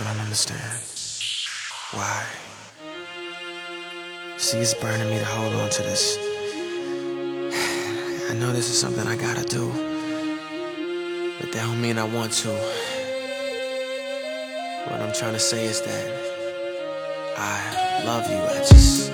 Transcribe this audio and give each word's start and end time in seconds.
I 0.00 0.04
don't 0.04 0.20
understand 0.20 0.80
why. 1.92 2.24
See, 4.38 4.56
it's 4.56 4.72
burning 4.72 5.10
me 5.10 5.18
to 5.18 5.24
hold 5.26 5.52
on 5.52 5.68
to 5.68 5.82
this. 5.82 6.16
I 8.30 8.34
know 8.34 8.52
this 8.52 8.70
is 8.70 8.80
something 8.80 9.06
I 9.06 9.16
gotta 9.16 9.44
do, 9.44 9.70
but 11.38 11.52
that 11.52 11.66
don't 11.66 11.82
mean 11.82 11.98
I 11.98 12.04
want 12.04 12.32
to. 12.32 12.48
What 14.88 15.02
I'm 15.02 15.12
trying 15.12 15.34
to 15.34 15.38
say 15.38 15.66
is 15.66 15.82
that 15.82 16.10
I 17.36 18.02
love 18.06 18.26
you. 18.30 18.38
I 18.38 18.64
just, 18.66 19.12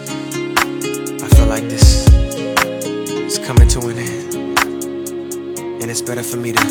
I 1.24 1.29
feel 1.36 1.46
like 1.46 1.64
this 1.64 2.06
is 3.26 3.40
coming 3.40 3.66
to 3.66 3.80
an 3.88 3.98
end, 3.98 4.36
and 5.82 5.90
it's 5.90 6.02
better 6.02 6.22
for 6.22 6.36
me 6.36 6.52
to 6.52 6.64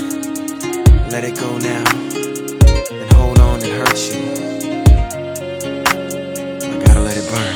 let 1.12 1.26
it 1.26 1.38
go 1.38 1.58
now 1.58 1.84
and 2.92 3.14
hold 3.14 3.40
on 3.40 3.62
and 3.62 3.72
hurt 3.72 3.98
you. 4.14 4.22
I 6.64 6.86
gotta 6.86 7.02
let 7.02 7.18
it 7.18 7.30
burn. 7.30 7.56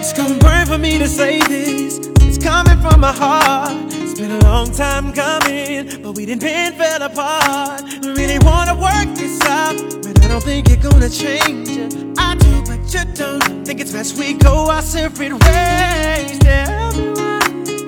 It's 0.00 0.12
gonna 0.12 0.38
burn 0.38 0.66
for 0.66 0.78
me 0.78 0.98
to 0.98 1.06
say 1.06 1.40
this. 1.42 1.98
It's 2.20 2.38
coming 2.38 2.80
from 2.80 3.00
my 3.00 3.12
heart. 3.12 3.72
It's 3.88 4.18
been 4.18 4.32
a 4.32 4.40
long 4.40 4.72
time 4.72 5.12
coming, 5.12 6.02
but 6.02 6.16
we 6.16 6.26
didn't 6.26 6.42
been 6.42 6.72
fell 6.74 7.02
apart. 7.02 7.82
I 7.82 8.12
really 8.16 8.38
wanna 8.40 8.74
work 8.74 9.14
this 9.16 9.40
out, 9.42 9.76
but 10.02 10.24
I 10.24 10.28
don't 10.28 10.42
think 10.42 10.68
you're 10.68 10.90
gonna 10.90 11.10
change. 11.10 11.70
I 12.18 12.34
do, 12.34 12.62
but 12.62 12.80
you 12.92 13.04
don't. 13.14 13.64
Think 13.64 13.80
it's 13.80 13.92
best 13.92 14.18
we 14.18 14.34
go 14.34 14.70
our 14.70 14.82
separate 14.82 15.32
ways. 15.32 16.38
Tell 16.40 16.92
me 16.96 17.10
why 17.10 17.40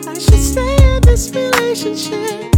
I 0.07 0.15
should 0.15 0.45
stay 0.53 0.77
in 0.95 1.03
this 1.03 1.31
relationship 1.31 2.55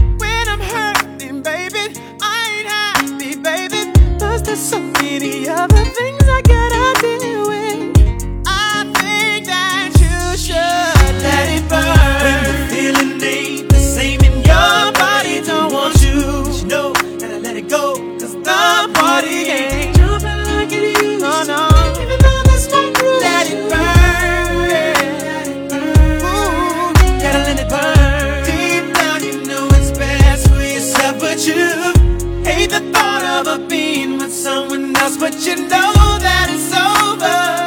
many 5.19 5.48
other 5.48 5.84
things 5.97 6.23
I 6.29 6.43
gotta 6.43 7.01
deal 7.01 7.48
with. 7.48 8.45
I 8.46 8.85
think 8.99 9.46
that 9.46 9.88
you 10.02 10.37
should 10.37 11.15
let 11.24 11.49
it 11.57 11.65
burn. 11.71 12.21
When 12.24 12.41
the 12.45 12.54
feeling 12.71 13.23
ain't 13.24 13.68
the 13.71 13.79
same 13.79 14.21
in 14.21 14.35
your 14.45 14.93
body, 14.93 15.41
don't 15.41 15.73
want 15.73 16.02
you. 16.02 16.21
But 16.45 16.60
you 16.60 16.66
know 16.68 16.93
that 16.93 17.30
I 17.32 17.38
let 17.38 17.57
it 17.57 17.68
go. 17.71 17.95
Cause 18.21 18.35
the 18.35 18.91
party 18.95 19.49
ain't 19.57 19.96
jumping 19.96 20.41
like 20.52 20.73
it 20.73 21.02
used 21.02 21.21
to. 21.21 21.32
Oh 21.32 21.45
no. 21.48 22.02
Even 22.02 22.19
though 22.21 22.43
that's 22.48 22.66
not 22.71 22.95
true. 22.96 23.19
Let 23.21 23.46
it 23.54 23.60
burn. 23.71 24.69
Let 24.69 25.46
it 25.48 25.71
burn. 25.71 26.21
Ooh, 26.29 26.93
gotta 27.23 27.41
let 27.48 27.57
it 27.65 27.69
burn. 27.73 28.45
Deep 28.45 28.85
down, 29.01 29.24
you 29.24 29.35
know 29.48 29.66
it's 29.79 29.96
best 29.96 30.48
for 30.51 30.60
yourself, 30.60 31.19
but 31.21 31.38
you 31.48 31.65
hate 32.45 32.69
the 32.71 32.82
thought 32.93 33.24
of 33.24 33.46
a 33.54 33.66
being 33.66 33.96
someone 34.37 34.95
else, 34.96 35.16
but 35.16 35.34
you 35.46 35.56
know 35.56 35.92
that 36.20 36.48
it's 36.51 36.73
over. 36.73 37.66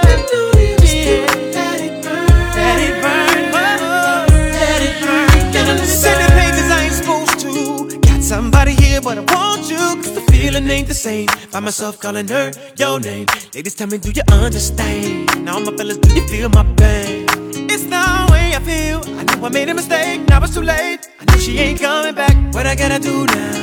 Somebody 8.30 8.74
here, 8.74 9.02
but 9.02 9.18
I 9.18 9.22
want 9.34 9.68
you. 9.72 9.78
Cause 9.78 10.14
the 10.14 10.22
feeling 10.32 10.70
ain't 10.70 10.88
the 10.88 10.94
same. 10.94 11.28
Find 11.50 11.66
myself 11.66 12.00
calling 12.00 12.28
her 12.28 12.52
your 12.78 13.00
name. 13.00 13.26
Ladies, 13.56 13.74
tell 13.74 13.88
me, 13.88 13.98
do 13.98 14.12
you 14.12 14.22
understand? 14.32 15.44
Now, 15.44 15.58
my 15.58 15.76
fellas, 15.76 15.98
do 15.98 16.14
you 16.14 16.28
feel 16.28 16.48
my 16.50 16.64
pain? 16.78 17.26
It's 17.74 17.86
the 17.86 18.28
way 18.32 18.54
I 18.54 18.60
feel. 18.62 19.02
I 19.18 19.24
know 19.24 19.48
I 19.48 19.50
made 19.50 19.70
a 19.70 19.74
mistake, 19.74 20.28
now 20.30 20.44
it's 20.44 20.54
too 20.54 20.62
late. 20.62 21.10
I 21.20 21.26
know 21.26 21.38
she 21.40 21.58
ain't 21.58 21.82
coming 21.82 22.14
back. 22.14 22.36
What 22.54 22.68
I 22.68 22.76
gotta 22.76 23.00
do 23.00 23.26
now, 23.26 23.59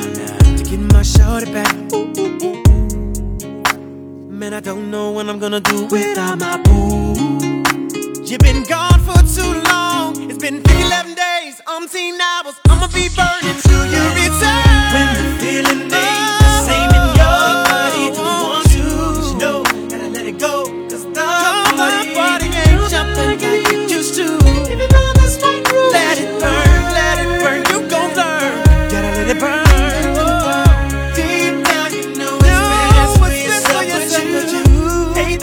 what 5.27 5.33
I'm 5.35 5.41
gonna 5.41 5.61
do 5.61 5.87
without 5.87 6.39
my 6.39 6.57
boo. 6.63 7.65
You've 8.23 8.41
been 8.41 8.63
gone 8.65 9.01
for 9.01 9.19
too 9.27 9.61
long. 9.69 10.31
It's 10.31 10.39
been 10.39 10.63
11 10.71 11.15
days, 11.15 11.61
umpteen 11.67 12.19
hours. 12.21 12.55
I'ma 12.69 12.87
be 12.89 13.09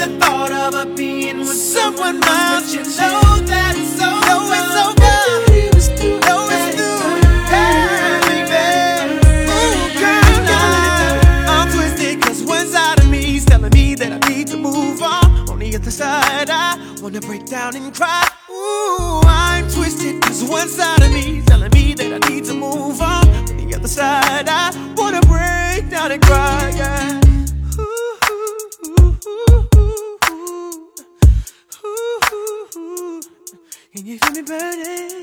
the 0.03 0.19
thought 0.19 0.51
of 0.51 0.73
a 0.75 0.85
being 0.95 1.39
with 1.39 1.47
someone 1.47 2.21
else. 2.23 2.65
But 2.65 2.73
you 2.73 2.83
know 2.83 3.39
that 3.51 3.73
it's 3.77 4.01
over. 4.03 4.25
Know 4.27 4.41
it's 4.59 4.75
over. 4.83 5.15
Know 6.27 6.41
it's 6.55 6.67
through. 6.75 7.03
Hey, 7.53 7.87
baby. 8.27 8.65
Ooh, 9.47 9.79
girl, 10.01 10.43
I'm 11.55 11.67
twisted 11.71 12.21
'cause 12.21 12.41
one 12.43 12.67
side 12.67 12.99
of 12.99 13.07
me 13.09 13.37
is 13.37 13.45
telling 13.45 13.71
me 13.71 13.95
that 13.95 14.11
I 14.11 14.19
need 14.29 14.47
to 14.47 14.57
move 14.57 15.01
on. 15.01 15.49
On 15.49 15.59
the 15.59 15.73
other 15.75 15.91
side, 15.91 16.49
I 16.49 16.77
wanna 17.01 17.21
break 17.21 17.45
down 17.45 17.75
and 17.75 17.95
cry. 17.95 18.27
Ooh, 18.51 19.21
I'm 19.25 19.69
twisted 19.71 20.21
'cause 20.21 20.43
one 20.43 20.69
side 20.69 21.01
of 21.01 21.11
me 21.13 21.41
telling 21.45 21.71
me 21.71 21.93
that 21.93 22.11
I 22.17 22.19
need 22.29 22.43
to 22.45 22.53
move 22.53 23.01
on. 23.01 23.23
On 23.29 23.45
the 23.45 23.75
other 23.75 23.87
side, 23.87 24.49
I 24.49 24.71
wanna 24.97 25.21
break 25.21 25.89
down 25.89 26.11
and 26.11 26.21
cry. 26.21 26.73
Yeah. 26.75 27.02
Can 33.95 34.07
you 34.07 34.17
feel 34.17 34.31
me 34.31 34.41
burning? 34.41 35.21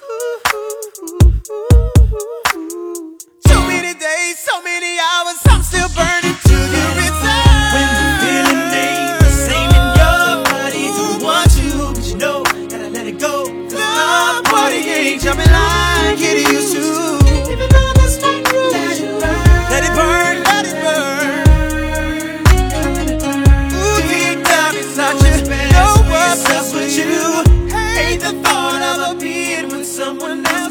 Ooh, 0.00 0.40
ooh, 0.54 0.80
ooh, 1.04 1.34
ooh, 1.50 2.56
ooh. 2.56 3.18
So 3.46 3.60
many 3.66 3.92
days, 3.92 4.38
so 4.38 4.62
many 4.62 4.96
hours, 4.98 5.36
I'm 5.44 5.60
still 5.60 5.88
burning 5.90 6.34
to 6.34 6.56
you 6.56 6.86
return. 6.96 7.60
When 7.76 7.88
the 7.92 8.06
feeling 8.22 8.72
ain't 8.72 9.20
the 9.20 9.28
same 9.28 9.68
in 9.68 9.86
your 10.00 10.44
body, 10.48 10.84
don't 10.96 11.22
want 11.22 11.58
you, 11.58 11.92
but 11.92 12.08
you 12.08 12.16
know 12.16 12.42
gotta 12.70 12.88
let 12.88 13.06
it 13.06 13.20
go. 13.20 13.44
the 13.44 14.48
party 14.48 14.76
ain't 14.76 15.20
jumping 15.20 15.50
like 15.52 15.85
someone 29.96 30.46
else. 30.46 30.65